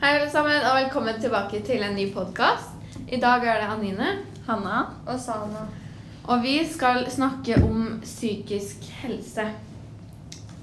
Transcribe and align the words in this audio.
Hei, 0.00 0.12
alle 0.18 0.30
sammen, 0.30 0.62
og 0.62 0.76
velkommen 0.78 1.16
tilbake 1.20 1.60
til 1.66 1.82
en 1.82 1.96
ny 1.98 2.08
podkast. 2.14 2.74
I 3.08 3.18
dag 3.20 3.44
er 3.46 3.62
det 3.62 3.70
Anine, 3.72 4.10
Hanna. 4.46 4.82
Og 5.06 5.18
Sana. 5.20 5.64
og 6.28 6.42
vi 6.42 6.58
skal 6.68 7.06
snakke 7.10 7.56
om 7.64 8.00
psykisk 8.04 8.84
helse. 9.02 9.46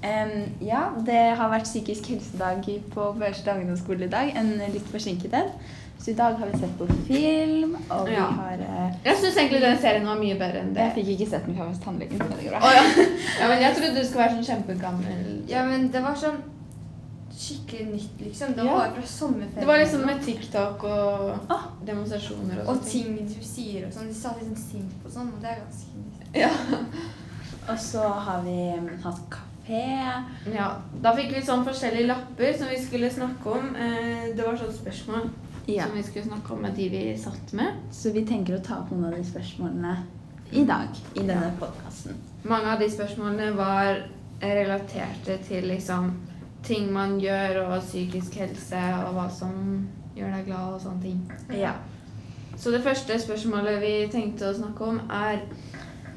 Em, 0.06 0.52
ja, 0.62 0.84
det 1.06 1.22
har 1.36 1.50
vært 1.50 1.66
psykisk 1.66 2.08
helsedag 2.12 2.62
på 2.94 3.08
Børstad 3.18 3.58
ungdomsskole 3.60 4.06
i 4.06 4.12
dag. 4.12 4.32
En 4.38 4.52
litt 4.72 4.86
forsinket 4.92 5.34
en. 5.34 5.50
Så 5.98 6.10
i 6.12 6.14
dag 6.14 6.36
har 6.38 6.46
vi 6.52 6.58
sett 6.60 6.74
på 6.78 6.86
film, 7.08 7.76
og 7.90 8.06
vi 8.08 8.12
Ja. 8.14 8.26
har 8.30 8.52
eh, 8.60 8.92
Jeg 9.04 9.16
syns 9.16 9.36
egentlig 9.36 9.60
den 9.62 9.78
serien 9.78 10.06
var 10.06 10.14
mye 10.20 10.34
bedre 10.38 10.60
enn 10.60 10.74
det. 10.74 10.82
Jeg 10.82 10.92
fikk 10.94 11.08
ikke 11.16 11.30
sett 11.30 11.46
den 11.46 11.56
før 11.56 11.68
hos 11.72 11.78
tannlegen. 11.78 12.18
men 12.18 12.28
det 12.28 12.44
går 12.44 12.60
Å 12.60 12.74
ja. 12.76 12.84
ja, 13.40 13.48
men 13.48 13.62
jeg 13.62 13.74
trodde 13.76 13.94
du 14.00 14.04
skulle 14.06 14.24
være 14.24 14.34
sånn 14.36 14.44
kjempegammel. 14.50 15.42
Ja, 15.48 15.64
men 15.64 15.88
det 15.90 16.02
var 16.02 16.14
sånn 16.14 16.36
skikkelig 17.36 17.86
nytt, 17.92 18.20
liksom. 18.20 18.52
Det 18.56 18.64
Ja. 18.64 18.74
var 18.74 18.90
fra 18.94 19.02
sommerferien. 19.06 19.60
Det 19.60 19.66
var 19.66 19.78
liksom 19.78 20.06
med 20.06 20.24
TikTok 20.24 20.84
og 20.84 21.38
Ah. 21.50 21.62
demonstrasjoner 21.86 22.60
og 22.62 22.68
Og 22.68 22.84
ting 22.84 23.16
du 23.28 23.42
sier 23.44 23.86
og 23.86 23.92
sånn. 23.92 24.08
De 24.08 24.14
sa 24.14 24.28
liksom 24.38 24.56
sint 24.56 24.92
og 25.04 25.10
sånn, 25.12 25.32
og 25.34 25.40
det 25.42 25.50
er 25.50 25.60
ganske 25.60 25.96
nytt. 25.96 26.34
Ja. 26.34 26.50
Og 27.68 27.78
så 27.78 27.98
har 28.08 28.42
vi 28.42 28.72
hatt 29.02 29.20
kafé. 29.30 30.24
ja. 30.54 30.76
Da 31.02 31.12
fikk 31.16 31.32
vi 31.34 31.40
sånn 31.42 31.64
forskjellige 31.64 32.06
lapper 32.06 32.56
som 32.58 32.68
vi 32.68 32.76
skulle 32.78 33.10
snakke 33.10 33.46
om. 33.46 33.74
Eh, 33.76 34.34
Det 34.36 34.44
var 34.46 34.54
sånn 34.56 34.72
spørsmål 34.72 35.30
Ja. 35.66 35.84
som 35.86 35.94
vi 35.96 36.02
skulle 36.02 36.24
snakke 36.24 36.50
om 36.52 36.62
med 36.62 36.74
de 36.76 36.88
vi 36.88 37.16
satt 37.18 37.52
med. 37.52 37.72
Så 37.90 38.12
vi 38.12 38.24
tenker 38.24 38.54
å 38.58 38.62
ta 38.62 38.74
opp 38.78 38.90
noen 38.92 39.06
av 39.06 39.14
de 39.16 39.24
spørsmålene 39.24 39.96
i 40.52 40.64
dag 40.64 40.88
i 41.16 41.20
denne 41.26 41.52
podkasten. 41.58 42.14
Mange 42.44 42.66
av 42.66 42.78
de 42.78 42.86
spørsmålene 42.88 43.56
var 43.56 44.04
relaterte 44.40 45.38
til 45.48 45.64
liksom 45.64 46.12
ting 46.66 46.90
man 46.92 47.18
gjør, 47.20 47.62
og 47.66 47.84
psykisk 47.84 48.38
helse, 48.42 48.80
og 49.06 49.14
hva 49.16 49.28
som 49.32 49.86
gjør 50.16 50.34
deg 50.38 50.48
glad, 50.48 50.74
og 50.74 50.82
sånne 50.82 51.02
ting. 51.02 51.22
Ja. 51.54 51.76
Så 52.56 52.72
det 52.72 52.82
første 52.84 53.18
spørsmålet 53.20 53.80
vi 53.82 53.94
tenkte 54.12 54.50
å 54.50 54.56
snakke 54.56 54.90
om, 54.90 55.00
er 55.12 55.42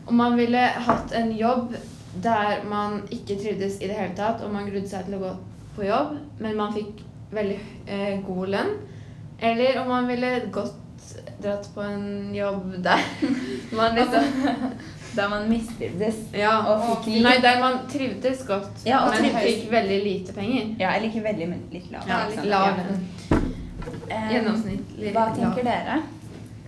om 0.09 0.17
man 0.17 0.37
ville 0.39 0.61
hatt 0.87 1.13
en 1.13 1.31
jobb 1.37 1.75
der 2.23 2.63
man 2.69 3.01
ikke 3.13 3.37
trivdes 3.37 3.77
i 3.81 3.89
det 3.89 3.97
hele 3.99 4.15
tatt, 4.17 4.41
og 4.43 4.53
man 4.53 4.69
grudde 4.69 4.89
seg 4.89 5.05
til 5.05 5.19
å 5.19 5.23
gå 5.23 5.33
på 5.75 5.85
jobb, 5.85 6.15
men 6.39 6.57
man 6.57 6.73
fikk 6.73 7.03
veldig 7.35 7.59
eh, 7.85 8.15
god 8.25 8.53
lønn. 8.55 8.71
Eller 9.39 9.81
om 9.81 9.91
man 9.91 10.07
ville 10.09 10.31
gått 10.51 11.13
dratt 11.43 11.69
på 11.75 11.83
en 11.83 12.33
jobb 12.35 12.73
der 12.83 13.03
man 13.77 13.95
liksom 13.95 14.33
Da 15.15 15.27
man 15.29 15.47
mistrivdes. 15.49 16.15
Ja, 16.33 16.51
Og 16.69 16.83
fikk 17.03 17.13
litt- 17.13 17.23
Nei, 17.23 17.37
der 17.41 17.59
man 17.59 17.79
trivdes 17.89 18.43
godt, 18.47 18.83
Ja, 18.85 18.99
og 19.05 19.09
men 19.15 19.23
trivdes. 19.23 19.43
fikk 19.63 19.71
veldig 19.71 20.03
lite 20.03 20.33
penger. 20.33 20.75
Ja, 20.79 20.91
eller 20.95 21.07
ikke 21.09 21.23
veldig, 21.23 21.47
men 21.49 21.63
litt 21.71 21.91
lav. 21.91 22.03
Ja, 22.07 22.19
ikke 22.29 22.45
lav 22.45 22.77
Ja. 24.09 24.29
Gjennomsnittlig. 24.29 25.11
Hva 25.13 25.25
tenker 25.35 25.63
dere? 25.63 25.97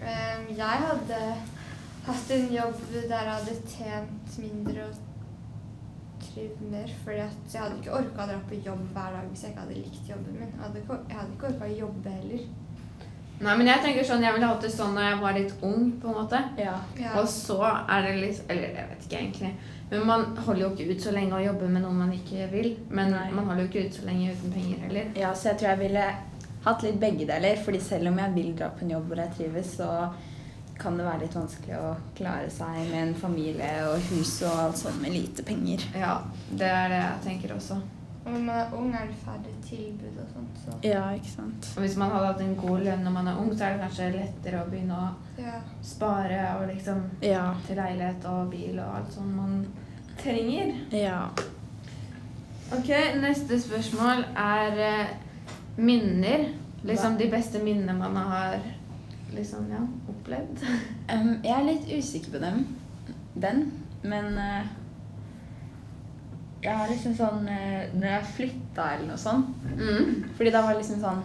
Um, 0.01 0.47
jeg 0.57 0.81
hadde 0.87 1.19
hatt 2.07 2.31
en 2.31 2.47
jobb 2.53 2.75
der 2.91 3.23
jeg 3.23 3.33
hadde 3.35 3.55
tjent 3.69 4.37
mindre 4.41 4.85
og 4.87 4.95
trivd 6.25 6.61
mer. 6.71 6.89
Fordi 7.03 7.17
jeg 7.17 7.61
hadde 7.61 7.77
ikke 7.81 7.93
orka 7.99 8.23
å 8.23 8.27
dra 8.31 8.39
på 8.49 8.59
jobb 8.65 8.81
hver 8.95 9.11
dag 9.17 9.29
hvis 9.29 9.43
jeg 9.43 9.51
ikke 9.53 9.65
hadde 9.65 9.75
likt 9.83 10.09
jobben 10.09 10.33
min. 10.39 10.49
Jeg 10.55 10.61
hadde 10.65 10.81
ikke, 10.81 10.99
jeg 11.09 11.17
hadde 11.17 11.33
ikke 11.37 11.49
orka 11.53 11.65
å 11.69 11.79
jobbe 11.79 12.09
heller. 12.17 12.43
Nei, 13.41 13.57
men 13.57 13.69
jeg 13.71 13.81
tenker 13.81 14.05
sånn, 14.05 14.23
jeg 14.23 14.35
ville 14.35 14.49
hatt 14.49 14.61
det 14.61 14.69
sånn 14.73 14.93
når 14.93 15.07
jeg 15.07 15.19
var 15.21 15.37
litt 15.37 15.53
ung, 15.65 15.85
på 16.01 16.09
en 16.11 16.17
måte. 16.19 16.41
Ja. 16.61 16.75
Ja. 16.99 17.13
Og 17.19 17.29
så 17.31 17.59
er 17.65 18.05
det 18.05 18.17
litt 18.19 18.41
Eller 18.51 18.75
jeg 18.77 18.89
vet 18.91 19.05
ikke 19.07 19.21
egentlig. 19.21 19.53
Men 19.91 20.03
man 20.07 20.25
holder 20.45 20.61
jo 20.61 20.71
ikke 20.71 20.93
ut 20.93 21.03
så 21.03 21.13
lenge 21.15 21.35
å 21.35 21.43
jobbe 21.43 21.67
med 21.67 21.83
noen 21.83 22.03
man 22.05 22.11
ikke 22.15 22.47
vil. 22.51 22.75
Men 22.89 23.11
Nei. 23.11 23.29
man 23.35 23.49
holder 23.49 23.65
jo 23.65 23.71
ikke 23.71 23.87
ut 23.87 23.97
så 23.97 24.05
lenge 24.07 24.35
uten 24.35 24.53
penger 24.53 24.85
heller. 24.85 25.09
Ja, 25.19 25.31
så 25.35 25.51
jeg 25.51 25.59
tror 25.59 25.73
jeg 25.73 25.81
ville 25.81 26.05
hatt 26.67 26.85
litt 26.85 26.99
begge 27.01 27.27
deler. 27.27 27.63
fordi 27.65 27.81
selv 27.83 28.11
om 28.11 28.19
jeg 28.21 28.35
vil 28.35 28.53
dra 28.55 28.69
på 28.69 28.85
en 28.85 28.93
jobb 28.95 29.09
hvor 29.09 29.23
jeg 29.23 29.35
trives, 29.37 29.73
så 29.81 29.89
kan 30.81 30.97
det 30.97 31.05
være 31.05 31.23
litt 31.25 31.35
vanskelig 31.37 31.77
å 31.77 31.89
klare 32.17 32.49
seg 32.49 32.77
med 32.89 33.01
en 33.01 33.15
familie 33.17 33.71
og 33.89 34.05
hus 34.11 34.37
og 34.47 34.61
alt 34.65 34.79
sånt 34.79 35.01
med 35.01 35.13
lite 35.13 35.43
penger. 35.45 35.83
Ja, 35.97 36.21
det 36.49 36.69
er 36.69 36.93
det 36.93 37.01
jeg 37.01 37.25
tenker 37.25 37.55
også. 37.57 37.81
Og 38.25 38.31
når 38.31 38.39
man 38.39 38.55
er 38.55 38.73
ung, 38.77 38.89
er 38.93 39.07
det 39.09 39.15
færre 39.23 39.53
tilbud 39.65 40.17
og 40.21 40.27
sånt. 40.33 40.57
Så 40.63 40.75
Ja, 40.83 41.09
ikke 41.09 41.31
sant. 41.31 41.71
Og 41.75 41.81
hvis 41.81 41.97
man 41.97 42.11
hadde 42.11 42.25
hatt 42.25 42.41
en 42.41 42.55
god 42.55 42.83
lønn 42.85 43.03
når 43.03 43.11
man 43.11 43.27
er 43.27 43.39
ung, 43.41 43.49
så 43.57 43.65
er 43.65 43.77
det 43.77 43.81
kanskje 43.81 44.09
lettere 44.13 44.61
å 44.61 44.69
begynne 44.69 44.97
å 44.97 45.07
ja. 45.41 45.55
spare 45.81 46.41
og 46.59 46.67
liksom 46.69 47.01
Ja. 47.21 47.53
til 47.67 47.81
leilighet 47.81 48.25
og 48.29 48.51
bil 48.51 48.79
og 48.79 48.97
alt 48.97 49.13
sånt 49.13 49.35
man 49.35 49.65
trenger. 50.21 50.75
Ja. 50.91 51.29
Ok, 52.71 52.91
neste 53.21 53.57
spørsmål 53.61 54.25
er 54.37 54.77
eh, 54.79 55.15
minner. 55.77 56.45
Liksom 56.83 57.17
de 57.17 57.29
beste 57.31 57.59
minnene 57.63 57.93
man 57.93 58.15
har 58.15 58.59
liksom, 59.33 59.65
ja, 59.69 59.81
opplevd. 60.09 60.61
um, 61.13 61.33
jeg 61.43 61.57
er 61.57 61.65
litt 61.65 61.89
usikker 61.97 62.37
på 62.37 62.43
dem. 62.45 62.67
Den. 63.41 63.65
Men 64.03 64.37
eh, 64.37 64.69
jeg 66.61 66.77
har 66.77 66.89
liksom 66.91 67.13
sånn 67.17 67.47
eh, 67.49 67.89
Når 67.95 68.07
jeg 68.07 68.33
flytta 68.37 68.89
eller 68.95 69.11
noe 69.11 69.21
sånt 69.21 69.69
Mm. 69.71 70.33
Fordi 70.37 70.51
da 70.53 70.61
var 70.61 70.75
det 70.75 70.83
liksom 70.83 70.99
sånn 71.01 71.21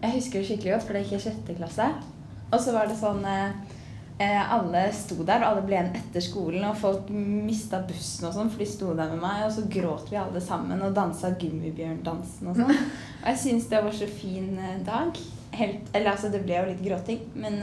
Jeg 0.00 0.14
husker 0.14 0.40
det 0.40 0.48
skikkelig 0.48 0.72
godt, 0.72 0.86
for 0.86 0.96
det 0.96 1.02
gikk 1.04 1.16
i 1.18 1.24
sjette 1.26 1.56
klasse. 1.58 1.88
Og 2.48 2.60
så 2.62 2.72
var 2.72 2.88
det 2.88 2.96
sånn 2.96 3.24
eh, 3.28 3.74
eh, 4.22 4.52
Alle 4.54 4.86
sto 4.94 5.18
der, 5.20 5.42
og 5.42 5.48
alle 5.50 5.64
ble 5.66 5.76
igjen 5.76 5.98
etter 5.98 6.24
skolen, 6.24 6.64
og 6.68 6.78
folk 6.80 7.10
mista 7.12 7.82
bussen 7.88 8.28
og 8.28 8.36
sånn, 8.36 8.52
for 8.52 8.62
de 8.62 8.68
sto 8.70 8.94
der 8.94 9.10
med 9.12 9.20
meg, 9.24 9.42
og 9.48 9.52
så 9.56 9.66
gråt 9.68 10.12
vi 10.12 10.20
alle 10.20 10.40
sammen 10.44 10.80
og 10.86 10.94
dansa 10.96 11.34
Gummibjørndansen 11.40 12.52
og 12.52 12.62
sånn. 12.62 12.72
Og 13.18 13.26
jeg 13.32 13.40
syns 13.42 13.66
det 13.68 13.82
var 13.82 13.96
så 13.98 14.06
fin 14.06 14.52
dag. 14.86 15.16
Helt, 15.58 15.88
eller 15.90 16.12
altså, 16.12 16.30
det 16.30 16.44
ble 16.44 16.54
jo 16.54 16.68
litt 16.70 16.84
gråting, 16.84 17.24
men 17.42 17.58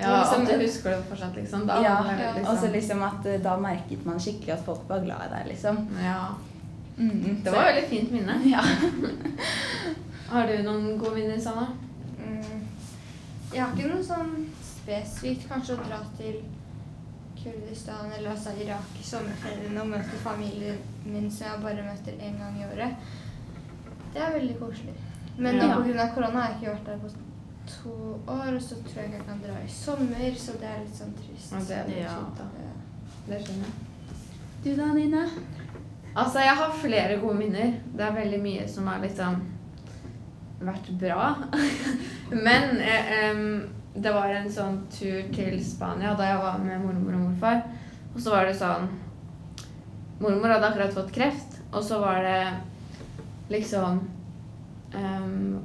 Ja, 0.00 0.20
liksom- 0.20 0.42
at 0.42 0.48
du 0.48 0.64
husker 0.66 0.90
det 0.90 1.04
fortsatt, 1.08 1.34
liksom. 1.36 1.66
Da 1.66 1.82
ja, 1.82 2.04
ja. 2.18 2.34
liksom, 2.34 2.52
Og 2.54 2.58
så 2.60 2.72
liksom 2.72 3.02
at 3.02 3.26
eh, 3.26 3.40
da 3.42 3.56
merket 3.56 4.04
man 4.06 4.18
skikkelig 4.18 4.52
at 4.54 4.64
folk 4.64 4.88
var 4.88 5.00
glad 5.04 5.26
i 5.26 5.34
deg, 5.34 5.46
liksom. 5.48 5.88
ja. 6.02 6.34
Mm, 6.98 7.42
Det 7.44 7.50
var 7.52 7.64
et 7.68 7.74
veldig 7.74 7.88
fint 7.88 8.10
minne. 8.12 8.40
Ja. 8.50 8.62
Har 10.30 10.46
du 10.46 10.62
noen 10.62 10.98
gode 10.98 11.14
minner, 11.14 11.38
Sanna? 11.40 11.68
Mm. 12.18 12.64
Jeg 13.54 13.62
har 13.62 13.72
ikke 13.74 13.88
noe 13.94 14.04
sånn 14.04 14.32
spesifikt. 14.62 15.46
Kanskje 15.48 15.76
å 15.78 15.86
dra 15.88 16.00
til 16.18 16.42
Kurdistan 17.38 18.10
eller 18.16 18.30
altså 18.34 18.50
Irak 18.60 18.98
i 19.00 19.04
sommerferien 19.06 19.78
og 19.80 19.86
møte 19.92 20.18
familien 20.22 20.76
min 21.06 21.30
som 21.30 21.46
jeg 21.46 21.62
bare 21.62 21.86
møter 21.86 22.18
én 22.20 22.36
gang 22.40 22.58
i 22.60 22.66
året. 22.66 23.08
Det 24.12 24.20
er 24.20 24.34
veldig 24.34 24.58
koselig. 24.60 24.94
Men 25.38 25.56
Ja. 25.56 25.68
nå 25.78 25.84
pga. 25.86 26.08
korona 26.14 26.40
har 26.42 26.48
jeg 26.52 26.58
ikke 26.60 26.72
vært 26.74 26.84
der 26.86 26.98
på 26.98 27.08
to 27.68 27.92
år, 28.26 28.54
og 28.54 28.62
så 28.62 28.74
tror 28.84 29.02
jeg 29.02 29.12
jeg 29.12 29.24
kan 29.26 29.40
dra 29.44 29.56
i 29.64 29.68
sommer, 29.70 30.34
så 30.36 30.52
det 30.60 30.68
er 30.70 30.80
litt 30.84 30.96
sånn 30.96 31.14
trist. 31.18 31.52
Ja, 31.52 31.60
det 31.68 31.76
er 31.78 31.88
litt 31.88 32.02
Ja. 32.02 32.16
kjipt, 32.16 32.38
da. 32.38 32.48
Ja. 32.64 32.74
Det 33.28 33.40
skjønner 33.44 33.68
jeg. 33.68 33.86
Du 34.64 34.70
da, 34.82 34.86
Nina? 34.94 35.24
Altså, 36.16 36.38
jeg 36.42 36.56
har 36.56 36.72
flere 36.82 37.18
gode 37.20 37.38
minner. 37.38 37.74
Det 37.94 38.04
er 38.04 38.16
veldig 38.16 38.40
mye 38.42 38.68
som 38.68 38.86
har 38.90 39.00
liksom 39.04 39.42
vært 40.60 40.88
bra. 40.98 41.34
Men 42.46 42.80
eh, 42.80 43.30
um, 43.30 43.68
det 43.94 44.12
var 44.14 44.32
en 44.34 44.50
sånn 44.52 44.80
tur 44.90 45.28
til 45.34 45.60
Spania 45.64 46.14
da 46.18 46.32
jeg 46.32 46.40
var 46.42 46.58
med 46.62 46.82
mormor 46.82 47.14
og 47.14 47.20
morfar. 47.28 47.62
Og 48.14 48.20
så 48.20 48.30
var 48.34 48.48
det 48.48 48.56
sånn 48.58 48.88
Mormor 50.18 50.50
hadde 50.50 50.66
akkurat 50.66 50.90
fått 50.96 51.12
kreft, 51.14 51.60
og 51.70 51.84
så 51.86 52.00
var 52.02 52.24
det 52.26 52.40
liksom 53.52 54.00
em, 54.98 55.60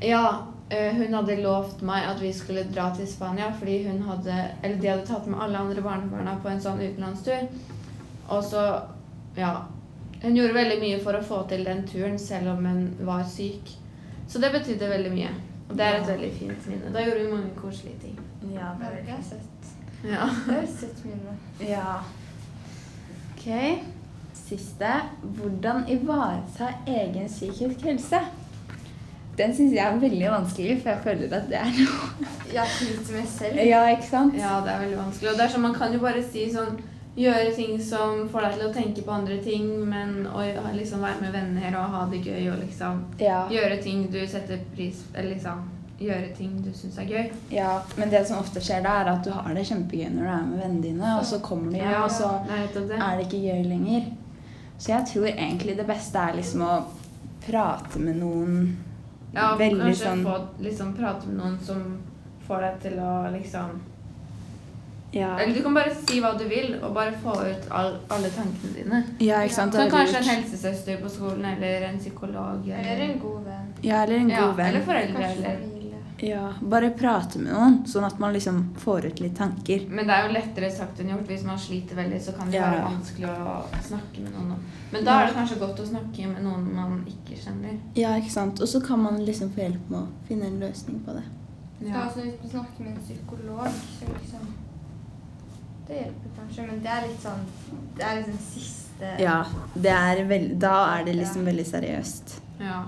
Ja, 0.00 0.46
eh, 0.70 0.94
hun 0.94 1.14
hadde 1.14 1.36
lovt 1.42 1.82
meg 1.82 2.06
at 2.08 2.20
vi 2.22 2.32
skulle 2.32 2.64
dra 2.74 2.90
til 2.96 3.06
Spania 3.08 3.50
fordi 3.58 3.82
hun 3.88 4.02
hadde 4.02 4.36
Eller 4.62 4.76
de 4.80 4.88
hadde 4.88 5.06
tatt 5.06 5.26
med 5.26 5.40
alle 5.40 5.58
andre 5.58 5.82
barnebarna 5.82 6.38
på 6.42 6.48
en 6.48 6.60
sånn 6.60 6.80
utenlandstur. 6.80 7.48
Og 8.28 8.42
så 8.44 8.82
Ja. 9.36 9.62
Hun 10.22 10.34
gjorde 10.36 10.54
veldig 10.54 10.80
mye 10.80 10.98
for 11.00 11.12
å 11.16 11.22
få 11.24 11.48
til 11.48 11.64
den 11.64 11.86
turen 11.88 12.18
selv 12.18 12.48
om 12.58 12.64
hun 12.66 12.96
var 13.06 13.22
syk. 13.24 13.70
Så 14.28 14.38
det 14.40 14.52
betydde 14.52 14.88
veldig 14.90 15.12
mye. 15.14 15.30
Og 15.70 15.76
det 15.76 15.86
er 15.86 15.94
et 16.00 16.06
Ja. 16.08 16.12
veldig 16.14 16.32
fint 16.38 16.66
minne. 16.68 16.92
Da 16.92 17.00
gjorde 17.04 17.24
vi 17.24 17.32
mange 17.32 17.50
koselige 17.56 18.00
ting. 18.00 18.18
Ja, 18.42 18.48
Det 18.48 18.84
har 18.84 18.92
veldig 18.92 19.06
jeg 19.06 19.24
sett. 19.24 19.72
Ja. 20.04 20.26
Det 20.46 20.56
er 20.56 20.62
et 20.62 20.68
søtt 20.68 21.04
minne. 21.04 21.36
Ja. 21.60 22.02
Ok. 23.36 23.82
Siste. 24.34 24.92
Hvordan 25.22 25.84
ivareta 25.88 26.68
egen 26.86 27.28
psykisk 27.28 27.80
helse? 27.84 28.20
Den 29.38 29.54
syns 29.56 29.72
jeg 29.72 29.86
er 29.86 29.98
veldig 30.02 30.30
vanskelig, 30.30 30.82
for 30.82 30.90
jeg 30.90 31.02
føler 31.04 31.34
at 31.36 31.48
det 31.48 31.58
er 31.60 31.70
noe 31.78 32.30
Jeg 32.52 32.66
sliter 32.76 33.14
med 33.16 33.28
selv. 33.30 33.60
Ja, 33.64 33.82
ikke 33.94 34.08
sant? 34.10 34.34
ja, 34.36 34.56
det 34.64 34.72
er 34.74 34.80
veldig 34.84 34.98
vanskelig. 34.98 35.30
Og 35.30 35.36
det 35.38 35.44
er 35.46 35.52
sånn, 35.54 35.62
man 35.68 35.74
kan 35.78 35.92
jo 35.94 36.00
bare 36.02 36.22
si 36.22 36.46
sånn 36.52 36.80
Gjøre 37.20 37.50
ting 37.56 37.72
som 37.82 38.28
får 38.30 38.44
deg 38.46 38.52
til 38.54 38.66
å 38.68 38.72
tenke 38.72 39.02
på 39.02 39.10
andre 39.12 39.36
ting, 39.42 39.64
men 39.90 40.26
å 40.30 40.44
liksom 40.72 41.02
være 41.02 41.20
med 41.24 41.32
venner 41.34 41.74
og 41.80 41.90
ha 41.96 42.04
det 42.12 42.20
gøy 42.22 42.46
og 42.52 42.60
liksom 42.62 43.00
Ja. 43.18 43.40
Gjøre 43.50 43.80
ting 43.82 44.04
du 44.12 44.20
setter 44.30 44.60
pris 44.76 45.02
Eller 45.14 45.34
liksom 45.34 45.64
Gjøre 46.00 46.30
ting 46.36 46.52
du 46.64 46.70
syns 46.72 46.96
er 47.02 47.08
gøy. 47.10 47.32
ja. 47.52 47.72
Men 47.98 48.08
det 48.14 48.22
som 48.28 48.38
ofte 48.38 48.60
skjer 48.64 48.80
da, 48.86 49.00
er 49.02 49.10
at 49.12 49.24
du 49.26 49.30
har 49.34 49.50
det 49.54 49.66
kjempegøy 49.68 50.06
når 50.14 50.22
du 50.22 50.30
er 50.32 50.46
med 50.48 50.62
vennene 50.62 50.82
dine, 50.82 51.10
og 51.18 51.24
så 51.28 51.40
kommer 51.44 51.72
de 51.74 51.82
hjem, 51.82 52.02
og 52.02 52.10
så 52.10 52.30
det. 52.48 52.96
er 52.96 53.16
det 53.18 53.26
ikke 53.26 53.42
gøy 53.44 53.66
lenger. 53.68 54.06
Så 54.78 54.94
jeg 54.94 55.06
tror 55.12 55.26
egentlig 55.34 55.76
det 55.76 55.86
beste 55.90 56.16
er 56.18 56.38
liksom 56.38 56.62
å 56.64 56.70
prate 57.44 58.00
med 58.00 58.16
noen 58.22 58.76
Ja, 59.34 59.56
Veldig 59.56 59.80
kanskje 59.82 60.06
sånn- 60.06 60.24
få 60.24 60.46
liksom 60.60 60.94
prate 60.96 61.26
med 61.28 61.36
noen 61.36 61.58
som 61.62 61.98
får 62.48 62.60
deg 62.60 62.80
til 62.80 62.98
å 62.98 63.30
liksom 63.32 63.80
Ja, 65.12 65.38
Eller 65.38 65.54
du 65.54 65.62
kan 65.62 65.74
bare 65.74 65.90
si 65.94 66.20
hva 66.20 66.38
du 66.38 66.44
vil, 66.44 66.76
og 66.82 66.94
bare 66.94 67.12
få 67.22 67.32
ut 67.34 67.64
all, 67.70 67.96
alle 68.10 68.28
tankene 68.30 68.74
dine. 68.74 69.04
ja 69.18 69.40
ikke 69.42 69.54
sant? 69.54 69.74
Ja. 69.74 69.80
Så 69.80 69.90
kanskje 69.90 70.16
en 70.18 70.28
helsesøster 70.28 71.00
på 71.02 71.10
skolen, 71.10 71.44
eller 71.44 71.88
en 71.88 71.98
psykolog. 71.98 72.68
Eller 72.68 73.02
en 73.08 73.18
god 73.18 73.44
venn. 73.44 73.72
Ja, 73.82 74.02
eller 74.04 74.16
en 74.16 74.28
god 74.28 74.36
ja, 74.36 74.52
venn. 74.52 74.66
Eller 74.66 74.84
foreldre, 74.86 75.22
Kanskje 75.22 75.44
eller. 75.44 75.79
Ja, 76.22 76.50
bare 76.60 76.90
prate 76.92 77.38
med 77.40 77.52
noen, 77.54 77.76
sånn 77.88 78.04
at 78.04 78.18
man 78.20 78.34
liksom 78.36 78.58
får 78.78 79.06
ut 79.08 79.20
litt 79.24 79.38
tanker. 79.38 79.86
Men 79.88 80.06
det 80.08 80.16
er 80.16 80.26
jo 80.26 80.34
lettere 80.36 80.68
sagt 80.74 81.00
enn 81.00 81.14
gjort. 81.14 81.26
Hvis 81.30 81.46
man 81.48 81.58
sliter 81.58 81.96
veldig, 81.96 82.20
så 82.20 82.34
kan 82.36 82.50
det 82.52 82.58
Ja, 82.58 82.68
være 82.68 82.82
vanskelig 82.90 83.30
å 83.30 83.54
snakke 83.88 84.24
med 84.26 84.36
noen. 84.36 84.62
Men 84.92 85.04
da 85.06 85.16
er 85.20 85.30
det 85.30 85.36
kanskje 85.38 85.58
godt 85.62 85.80
å 85.80 85.88
snakke 85.88 86.28
med 86.28 86.44
noen 86.44 86.66
man 86.76 86.98
ikke 87.08 87.38
kjenner. 87.40 87.78
Ja, 87.96 88.16
ikke 88.20 88.34
sant? 88.36 88.60
Og 88.60 88.68
så 88.68 88.82
kan 88.84 89.00
man 89.00 89.22
liksom 89.24 89.52
få 89.54 89.64
hjelp 89.64 89.88
med 89.88 90.00
å 90.02 90.06
finne 90.28 90.50
en 90.50 90.60
løsning 90.60 91.00
på 91.06 91.16
det. 91.16 91.24
Ja. 91.80 92.02
altså, 92.02 92.20
hvis 92.20 92.36
du 92.42 92.48
snakker 92.48 92.84
med 92.84 92.92
en 92.92 93.00
psykolog, 93.00 93.68
så 93.96 94.12
liksom 94.12 94.48
Det 95.88 95.96
hjelper 95.96 96.34
kanskje, 96.36 96.66
men 96.66 96.82
det 96.84 96.90
er 96.92 97.06
litt 97.06 97.22
sånn 97.22 97.46
Det 97.96 98.04
er 98.04 98.18
liksom 98.18 98.42
siste 98.50 99.14
Ja, 99.18 99.38
det 99.74 99.94
er 99.96 100.20
veld, 100.28 100.58
da 100.60 100.74
er 100.98 101.06
det 101.08 101.14
liksom 101.16 101.48
veldig 101.48 101.64
seriøst. 101.66 102.34
Ja. 102.60 102.82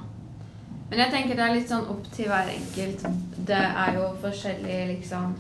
Men 0.92 1.00
jeg 1.00 1.12
tenker 1.14 1.38
det 1.38 1.44
er 1.46 1.54
litt 1.56 1.70
sånn 1.70 1.86
opp 1.88 2.08
til 2.12 2.26
hver 2.28 2.50
enkelt. 2.52 3.04
Det 3.48 3.60
er 3.64 3.94
jo 3.96 4.10
forskjellig 4.20 4.80
liksom 4.90 5.30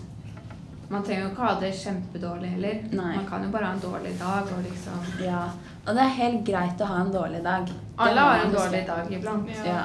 Man 0.92 1.04
trenger 1.04 1.26
jo 1.26 1.28
ikke 1.32 1.44
ha 1.44 1.52
det 1.60 1.68
kjempedårlig 1.76 2.48
heller. 2.54 2.80
Nei. 2.96 3.10
Man 3.18 3.28
kan 3.28 3.44
jo 3.44 3.50
bare 3.52 3.68
ha 3.68 3.74
en 3.76 3.84
dårlig 3.84 4.14
dag 4.20 4.48
og 4.56 4.64
liksom 4.64 5.04
Ja, 5.24 5.42
og 5.84 5.92
det 5.96 6.02
er 6.06 6.16
helt 6.22 6.42
greit 6.48 6.80
å 6.80 6.88
ha 6.88 6.98
en 7.02 7.12
dårlig 7.12 7.44
dag. 7.44 7.70
Alle 8.00 8.24
har 8.26 8.46
en 8.46 8.56
dårlig 8.56 8.82
dag 8.88 9.12
iblant. 9.12 9.52
Ja. 9.68 9.84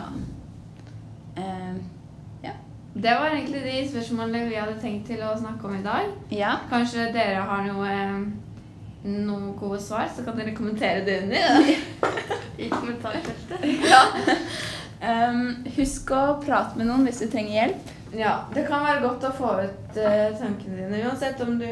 Eh, 1.35 1.77
Det 2.97 3.13
var 3.13 3.29
egentlig 3.29 3.59
de 3.61 3.75
spørsmålene 3.91 4.47
vi 4.49 4.55
hadde 4.57 4.79
tenkt 4.81 5.05
til 5.11 5.19
å 5.21 5.35
snakke 5.37 5.67
om 5.67 5.75
i 5.75 5.83
dag. 5.83 6.07
ja. 6.31 6.55
Kanskje 6.71 7.11
dere 7.13 7.43
har 7.45 7.67
noe 7.67 7.91
eh, 7.91 8.23
noen 9.03 9.51
gode 9.59 9.79
svar, 9.83 10.07
så 10.15 10.23
kan 10.25 10.39
dere 10.39 10.55
kommentere 10.55 11.05
det 11.05 11.19
under. 11.23 11.75
i 12.57 12.69
kommentarfeltet. 12.69 13.65
Ehm, 15.01 15.65
husk 15.77 16.11
å 16.15 16.23
prate 16.41 16.77
med 16.79 16.89
noen 16.89 17.05
hvis 17.07 17.21
du 17.23 17.27
trenger 17.31 17.53
hjelp. 17.53 17.91
Ja, 18.17 18.33
det 18.53 18.65
kan 18.69 18.85
være 18.85 19.03
godt 19.03 19.25
å 19.27 19.33
få 19.35 19.53
ut 19.65 19.97
uh, 19.99 20.37
tankene 20.39 20.77
dine, 20.79 21.01
uansett 21.09 21.41
om 21.43 21.57
du 21.59 21.67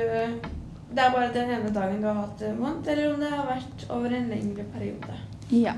det 0.96 1.04
er 1.04 1.12
bare 1.12 1.32
den 1.34 1.50
ene 1.52 1.72
dagen 1.76 2.00
du 2.00 2.08
har 2.08 2.20
hatt 2.22 2.40
det 2.40 2.54
vondt, 2.56 2.88
eller 2.88 3.14
om 3.14 3.20
det 3.20 3.32
har 3.32 3.48
vært 3.48 3.86
over 3.92 4.14
en 4.16 4.30
lengre 4.32 4.64
periode. 4.72 5.18
Ja. 5.52 5.74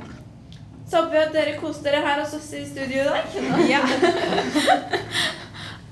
Så 0.88 1.02
håper 1.02 1.16
vi 1.16 1.22
at 1.24 1.34
dere 1.34 1.56
koste 1.62 1.88
dere 1.88 2.04
her 2.06 2.22
hos 2.22 2.36
oss 2.38 2.52
i 2.54 2.66
studio 2.68 3.02
i 3.02 3.08
dag. 3.08 3.24
ja. 3.72 3.82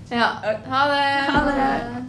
Ja. 0.10 0.28
Ha 0.66 0.88
det. 0.88 1.32
Ha 1.32 1.46
det. 1.52 2.06